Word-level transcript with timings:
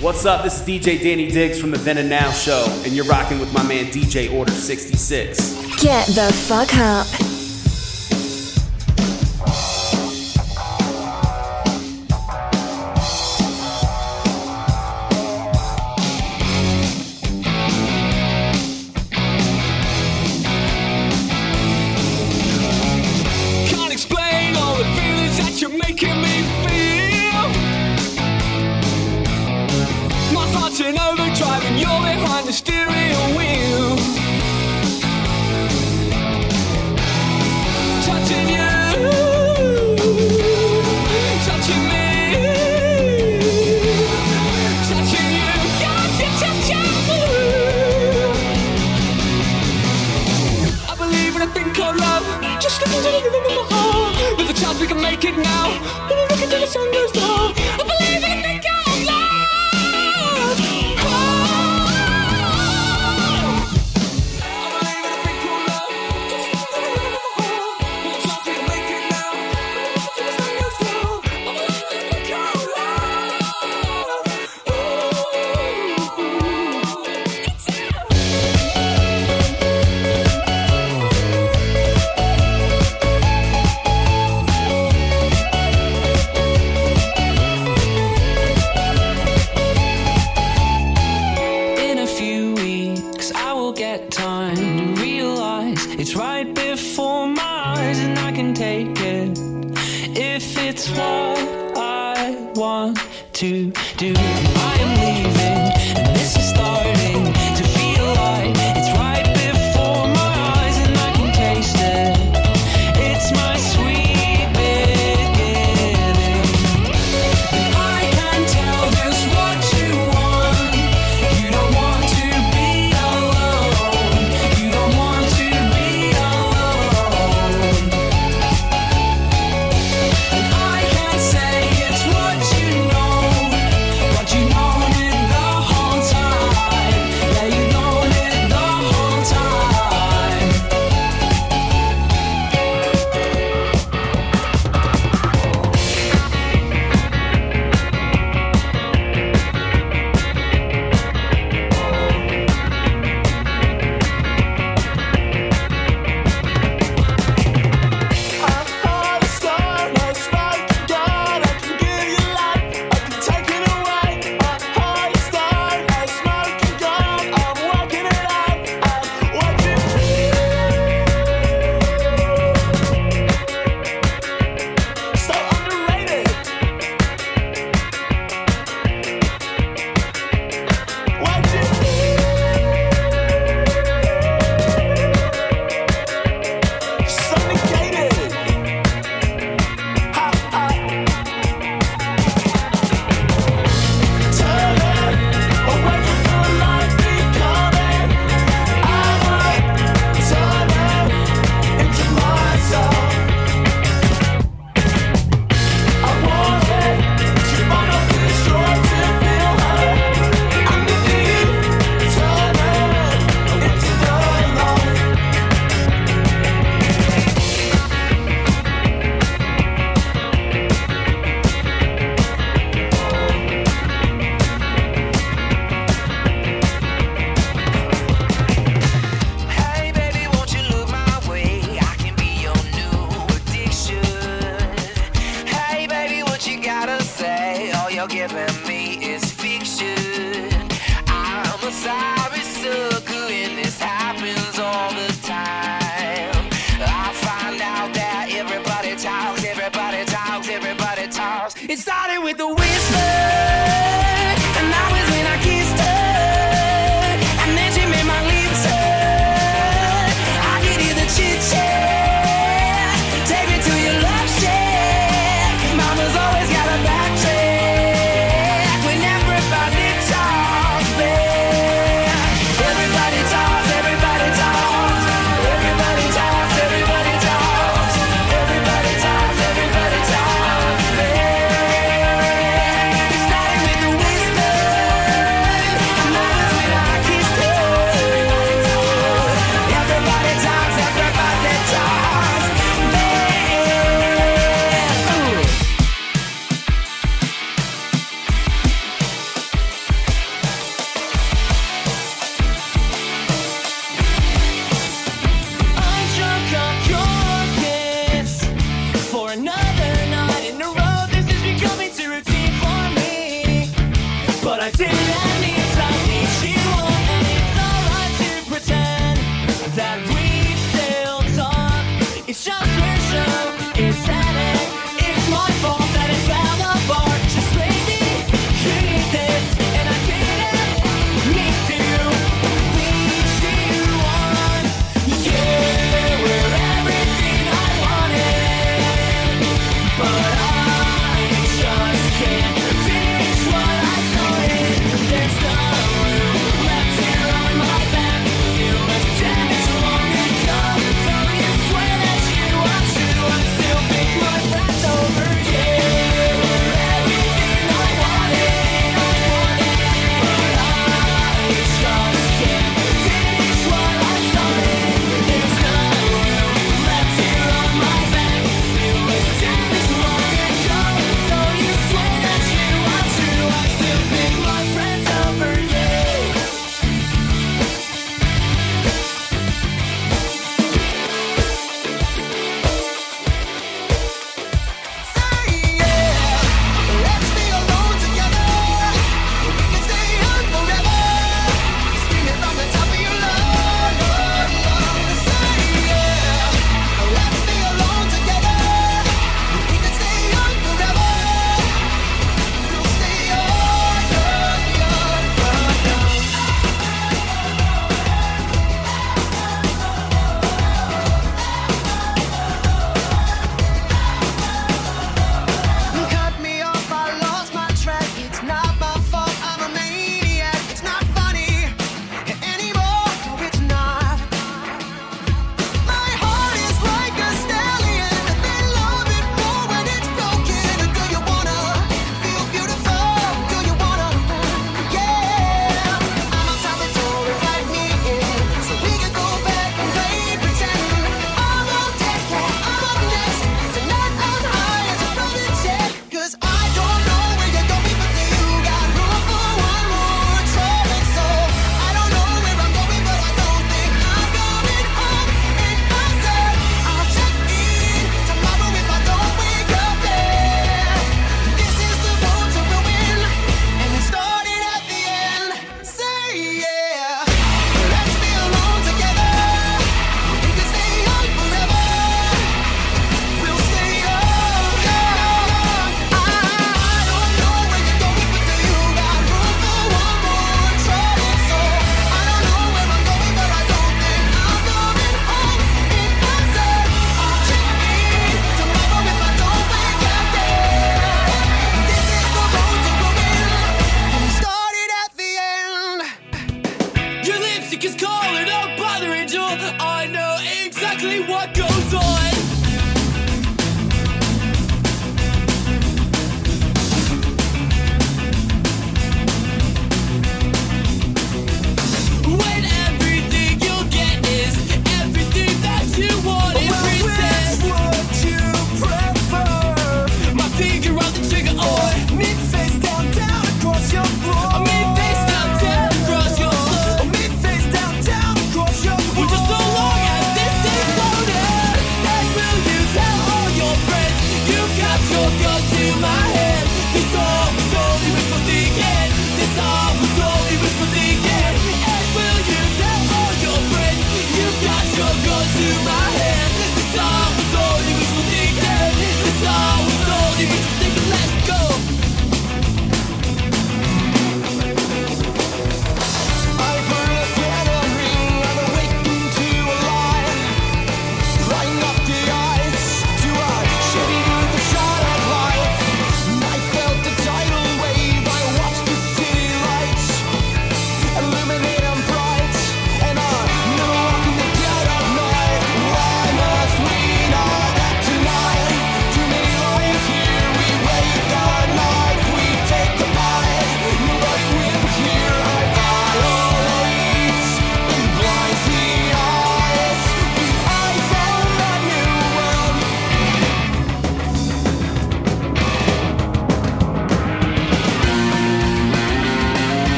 What's 0.00 0.24
up? 0.24 0.44
This 0.44 0.58
is 0.58 0.66
DJ 0.66 0.98
Danny 0.98 1.30
Diggs 1.30 1.60
from 1.60 1.72
the 1.72 1.76
Then 1.76 1.98
and 1.98 2.08
Now 2.08 2.30
Show, 2.30 2.64
and 2.86 2.94
you're 2.94 3.04
rocking 3.04 3.38
with 3.38 3.52
my 3.52 3.62
man 3.62 3.84
DJ 3.88 4.32
Order 4.32 4.50
66. 4.50 5.82
Get 5.82 6.06
the 6.06 6.32
fuck 6.48 6.74
up. 6.78 7.06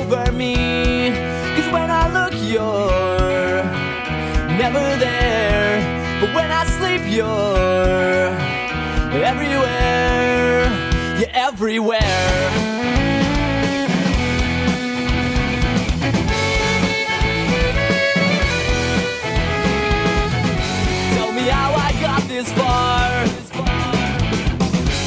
over 0.00 0.32
me. 0.32 1.10
Cause 1.54 1.68
when 1.72 1.90
I 1.90 2.04
look, 2.16 2.34
you're 2.52 3.62
never 4.62 4.84
there. 4.96 6.20
But 6.20 6.34
when 6.34 6.50
I 6.50 6.64
sleep, 6.76 7.02
you're 7.06 8.28
everywhere. 9.24 10.68
You're 11.18 11.34
everywhere. 11.48 12.68
this 22.28 22.52
far. 22.52 23.26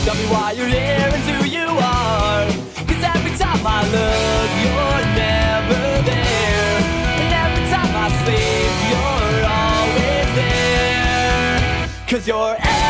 Tell 0.03 0.15
me 0.15 0.25
why 0.33 0.53
you're 0.57 0.67
here 0.67 1.09
and 1.15 1.23
who 1.29 1.45
you 1.45 1.65
are. 1.65 2.45
Cause 2.87 3.03
every 3.15 3.33
time 3.37 3.65
I 3.65 3.81
look, 3.95 4.62
your 12.27 12.55
ass. 12.57 12.82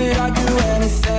it, 0.00 0.16
I'd 0.18 0.34
do 0.34 0.58
anything. 0.76 1.09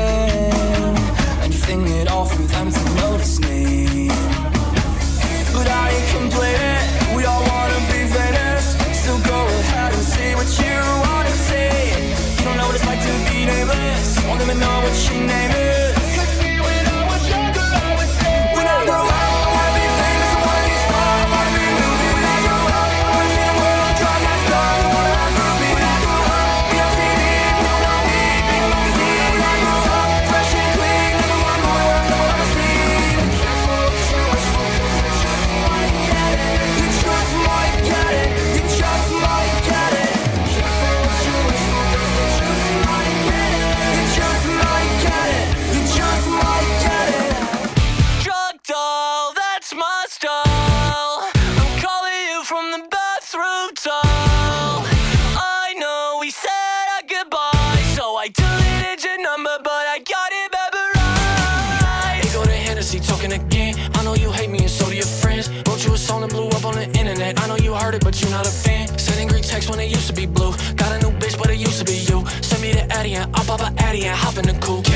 heard 67.92 68.02
it, 68.02 68.06
but 68.06 68.22
you're 68.22 68.32
not 68.32 68.48
a 68.48 68.50
fan. 68.50 68.88
Sending 68.98 69.28
green 69.28 69.44
texts 69.44 69.70
when 69.70 69.80
it 69.80 69.90
used 69.90 70.08
to 70.08 70.14
be 70.14 70.26
blue. 70.26 70.54
Got 70.76 70.92
a 70.96 71.00
new 71.00 71.12
bitch, 71.20 71.38
but 71.38 71.50
it 71.50 71.58
used 71.58 71.80
to 71.80 71.86
be 71.86 71.98
you. 72.10 72.26
Send 72.42 72.62
me 72.62 72.72
the 72.72 72.84
Addy 72.94 73.16
and 73.16 73.36
I'll 73.36 73.46
pop 73.46 73.62
a 73.62 73.74
Addy 73.84 74.06
and 74.06 74.16
hop 74.16 74.38
in 74.38 74.46
the 74.46 74.54
coupe. 74.66 74.91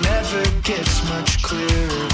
never 0.00 0.42
gets 0.62 1.08
much 1.08 1.42
clearer. 1.42 2.11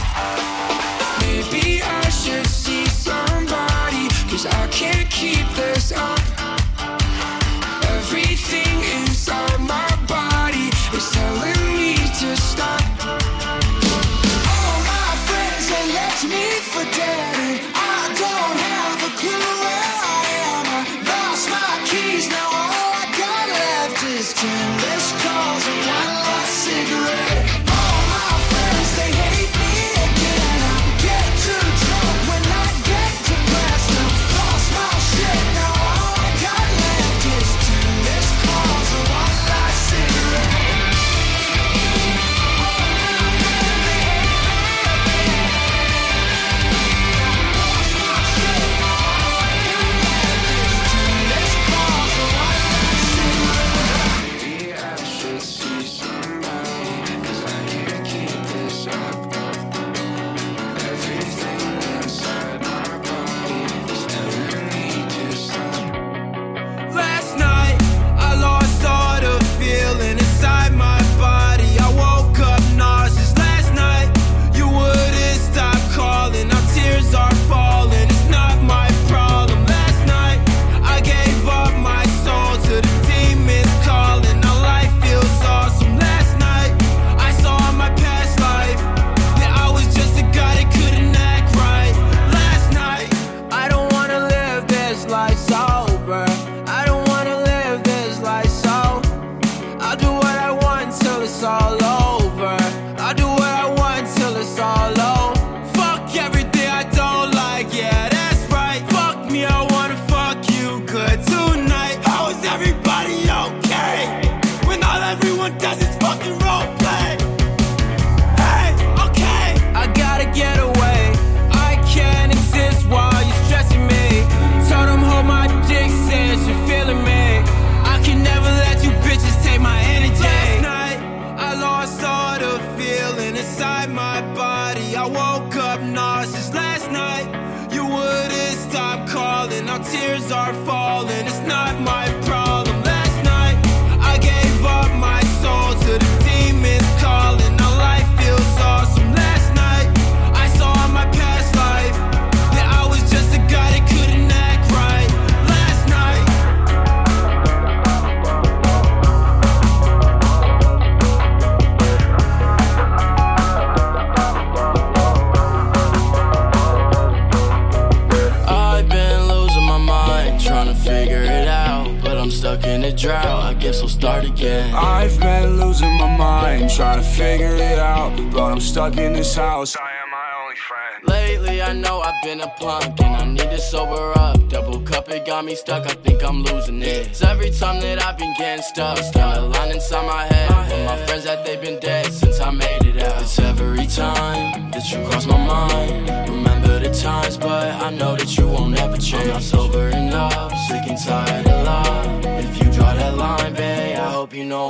house. 179.38 179.77
I 179.77 179.90
am 180.03 180.11
my 180.11 180.29
only 180.42 180.57
friend. 180.57 180.96
Lately, 181.07 181.62
I 181.62 181.72
know 181.72 182.01
I've 182.01 182.20
been 182.22 182.40
a 182.40 182.48
punk 182.48 183.01
and 183.01 183.16
I 183.16 183.24
need 183.24 183.51
to 183.57 183.61
sober 183.61 184.12
up. 184.18 184.37
Double 184.48 184.81
cup, 184.81 185.09
it 185.11 185.24
got 185.27 185.44
me 185.44 185.55
stuck. 185.55 185.87
I 185.87 185.94
think 186.05 186.22
I'm 186.24 186.42
losing 186.42 186.83
it. 186.83 187.09
It's 187.09 187.22
every 187.22 187.51
time 187.51 187.81
that 187.81 188.03
I've 188.05 188.18
been 188.18 188.35
getting 188.37 188.62
stuck, 188.62 188.98
Got 189.14 189.38
a 189.38 189.42
line 189.42 189.72
inside 189.72 190.07
my 190.07 190.24
head. 190.33 190.48
With 190.70 190.87
my 190.87 191.07
friends 191.07 191.24
that 191.24 191.44
they've 191.44 191.61
been 191.61 191.79
dead 191.81 192.12
since 192.12 192.40
I 192.40 192.51
made 192.51 192.85
it 192.90 193.03
out. 193.03 193.22
It's 193.22 193.38
every 193.38 193.87
time 193.87 194.70
that 194.72 194.85
you 194.90 194.98
cross 195.09 195.27
my 195.27 195.38
mind. 195.55 196.29
Remember 196.29 196.79
the 196.81 196.90
times, 196.90 197.37
but 197.37 197.66
I 197.87 197.90
know 197.90 198.16
that 198.16 198.37
you. 198.37 198.38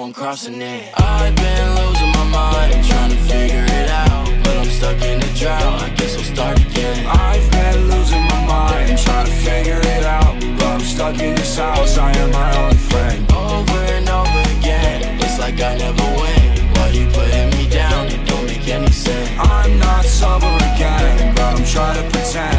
I'm 0.09 0.15
crossing 0.15 0.63
it. 0.63 0.91
I've 0.97 1.37
been 1.37 1.69
losing 1.77 2.13
my 2.13 2.25
mind 2.33 2.83
trying 2.83 3.11
to 3.11 3.17
figure 3.29 3.63
it 3.63 3.91
out. 3.91 4.25
But 4.43 4.57
I'm 4.57 4.71
stuck 4.71 5.03
in 5.03 5.21
a 5.21 5.35
drought, 5.35 5.83
I 5.83 5.91
guess 5.97 6.17
I'll 6.17 6.25
start 6.25 6.59
again. 6.59 7.07
I've 7.07 7.51
been 7.51 7.91
losing 7.91 8.25
my 8.25 8.47
mind 8.47 8.99
trying 8.99 9.27
to 9.27 9.33
figure 9.33 9.79
it 9.79 10.05
out. 10.05 10.33
But 10.57 10.65
I'm 10.65 10.81
stuck 10.81 11.19
in 11.21 11.35
this 11.35 11.59
house, 11.59 11.99
I 11.99 12.11
am 12.17 12.31
my 12.31 12.57
own 12.57 12.75
friend. 12.89 13.31
Over 13.33 13.81
and 13.97 14.09
over 14.09 14.41
again, 14.57 15.21
it's 15.21 15.39
like 15.39 15.61
I 15.61 15.77
never 15.77 16.09
win. 16.17 16.73
Why 16.73 16.89
you 16.89 17.07
putting 17.13 17.51
me 17.59 17.69
down? 17.69 18.07
It 18.07 18.27
don't 18.27 18.47
make 18.47 18.67
any 18.67 18.91
sense. 18.91 19.29
I'm 19.39 19.79
not 19.79 20.07
sober 20.07 20.57
again, 20.73 21.35
but 21.35 21.61
I'm 21.61 21.65
trying 21.67 22.03
to 22.03 22.11
pretend. 22.11 22.58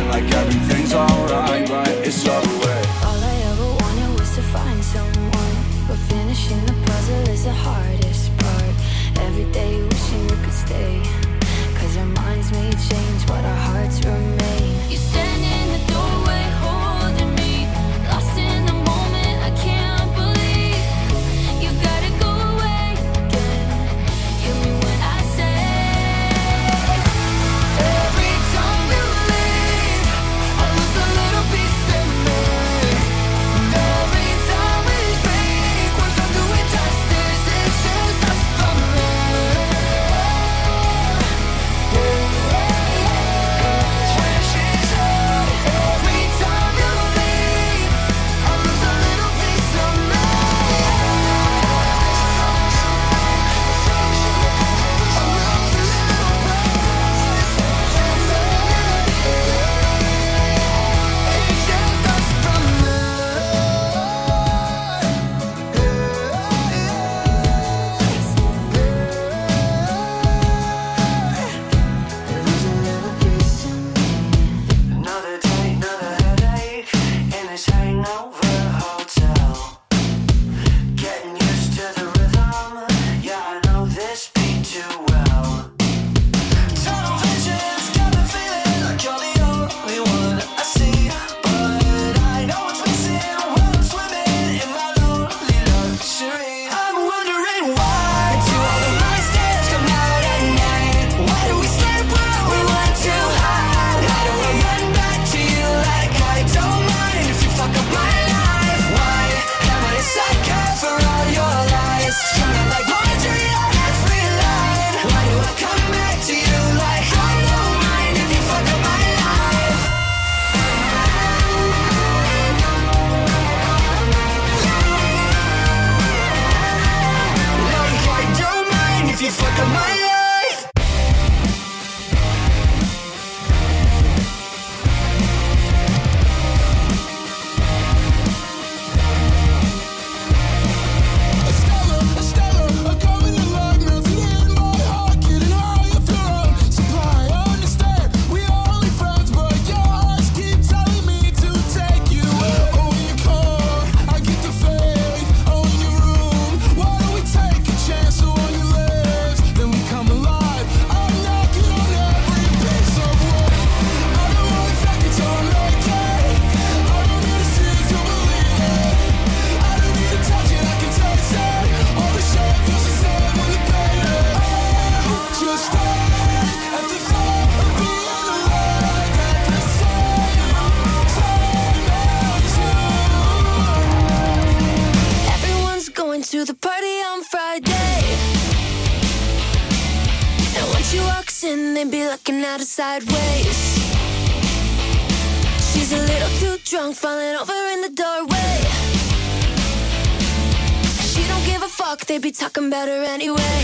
I'm 202.58 202.70
better 202.70 203.04
anyway. 203.04 203.62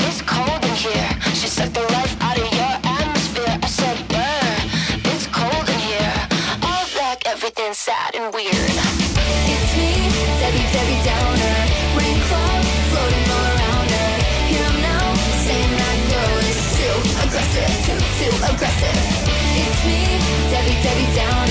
It's 0.00 0.20
cold 0.22 0.64
in 0.64 0.74
here. 0.74 1.10
She 1.32 1.46
sucked 1.46 1.74
the 1.74 1.80
life 1.80 2.16
out 2.20 2.36
of 2.36 2.48
your 2.52 2.74
atmosphere. 2.98 3.58
I 3.62 3.66
said, 3.66 3.96
it's 5.10 5.26
cold 5.28 5.68
in 5.68 5.78
here. 5.78 6.14
All 6.62 6.84
black, 6.94 7.24
sad 7.72 8.14
and 8.14 8.34
weird. 8.34 8.52
It's 8.52 9.70
me, 9.78 9.90
Debbie, 10.40 10.66
Debbie 10.74 11.00
Downer. 11.06 11.56
Rain 11.96 12.18
floating 12.90 13.26
all 13.32 13.46
around 13.54 13.88
her. 13.94 14.12
Here 14.52 14.68
I'm 14.68 15.16
saying 15.46 15.72
that 15.80 15.98
girl 16.12 16.38
is 16.50 16.60
too 16.76 16.96
aggressive, 17.24 17.72
too, 17.86 18.00
too 18.18 18.34
aggressive. 18.52 18.98
It's 19.64 19.80
me, 19.88 20.00
Debbie, 20.50 20.78
Debbie 20.82 21.10
Downer. 21.16 21.41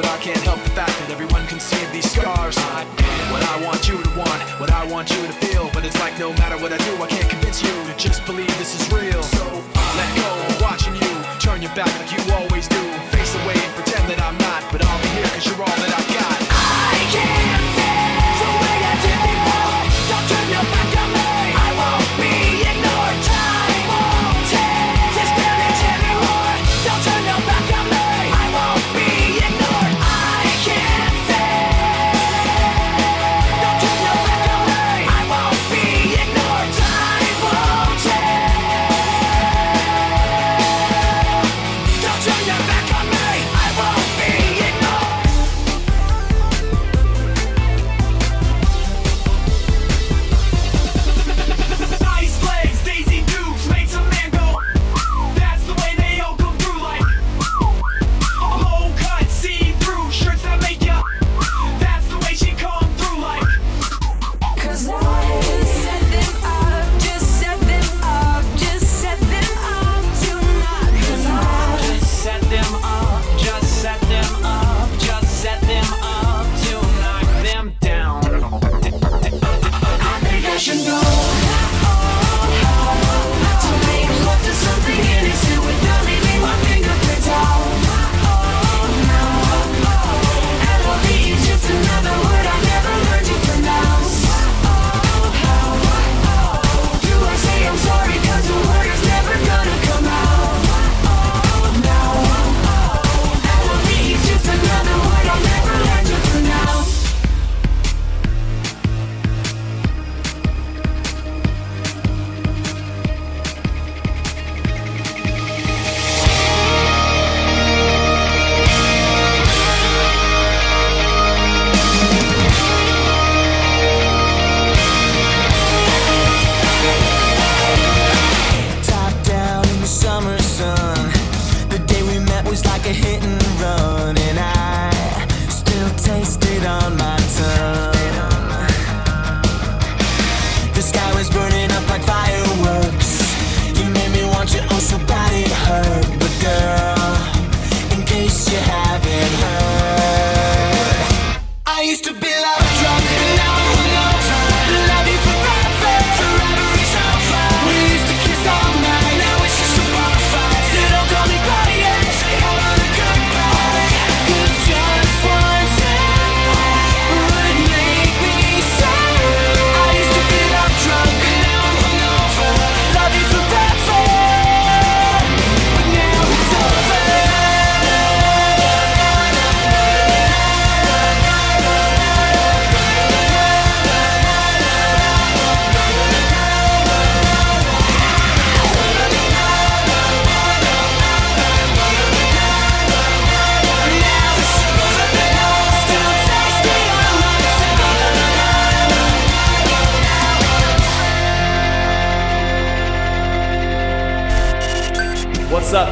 but 0.00 0.08
I 0.08 0.16
can't 0.16 0.40
help 0.48 0.62
the 0.62 0.70
fact 0.70 0.96
that 1.00 1.10
everyone 1.10 1.46
can 1.46 1.60
see 1.60 1.76
these 1.92 2.10
scars. 2.10 2.56
What 3.28 3.42
I 3.44 3.60
want 3.62 3.86
you 3.86 4.00
to 4.02 4.10
want, 4.16 4.40
what 4.58 4.70
I 4.70 4.86
want 4.86 5.10
you 5.10 5.26
to 5.26 5.32
feel, 5.44 5.68
but 5.74 5.84
it's 5.84 6.00
like 6.00 6.18
no 6.18 6.32
matter 6.40 6.56
what 6.56 6.72
I 6.72 6.78
do, 6.88 7.02
I 7.02 7.06
can't 7.06 7.28
convince 7.28 7.62
you 7.62 7.68
to 7.84 7.94
just 7.98 8.24
believe 8.24 8.48
this 8.56 8.72
is 8.80 8.84
real. 8.90 9.22
So 9.22 9.44
let 9.98 10.08
go, 10.16 10.64
watching 10.64 10.94
you 10.94 11.12
turn 11.38 11.60
your 11.60 11.74
back 11.74 11.92
like 12.00 12.12
you 12.16 12.32
always 12.32 12.66
do. 12.66 12.79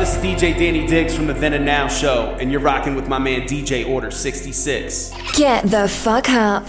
It's 0.09 0.17
DJ 0.17 0.57
Danny 0.59 0.87
Diggs 0.87 1.15
from 1.15 1.27
the 1.27 1.35
Then 1.35 1.53
and 1.53 1.67
Now 1.67 1.87
Show, 1.87 2.35
and 2.41 2.51
you're 2.51 2.63
rocking 2.63 2.95
with 2.95 3.09
my 3.09 3.19
man 3.19 3.43
DJ 3.43 3.87
Order 3.87 4.11
66. 4.11 5.13
Get 5.35 5.65
the 5.65 5.87
fuck 5.87 6.31
up. 6.31 6.67